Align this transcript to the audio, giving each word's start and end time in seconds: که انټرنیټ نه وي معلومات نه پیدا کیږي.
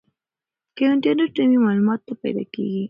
که 0.75 0.83
انټرنیټ 0.93 1.33
نه 1.39 1.45
وي 1.51 1.59
معلومات 1.65 2.01
نه 2.09 2.13
پیدا 2.21 2.43
کیږي. 2.53 2.79